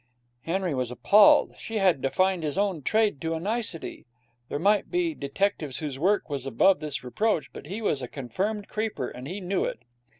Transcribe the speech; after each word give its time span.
Henry 0.41 0.73
was 0.73 0.89
appalled. 0.89 1.53
She 1.59 1.77
had 1.77 2.01
defined 2.01 2.41
his 2.41 2.57
own 2.57 2.81
trade 2.81 3.21
to 3.21 3.35
a 3.35 3.39
nicety. 3.39 4.07
There 4.49 4.57
might 4.57 4.89
be 4.89 5.13
detectives 5.13 5.77
whose 5.77 5.99
work 5.99 6.27
was 6.27 6.47
above 6.47 6.79
this 6.79 7.03
reproach, 7.03 7.53
but 7.53 7.67
he 7.67 7.83
was 7.83 8.01
a 8.01 8.07
confirmed 8.07 8.67
creeper, 8.67 9.09
and 9.09 9.27
he 9.27 9.39
knew 9.39 9.63
it. 9.63 9.83